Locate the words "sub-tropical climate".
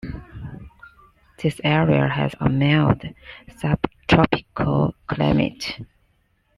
3.55-5.79